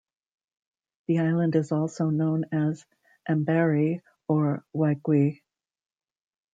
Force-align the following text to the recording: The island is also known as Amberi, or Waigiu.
The 1.05 1.19
island 1.19 1.55
is 1.55 1.71
also 1.71 2.09
known 2.09 2.45
as 2.51 2.87
Amberi, 3.29 4.01
or 4.27 4.65
Waigiu. 4.75 5.39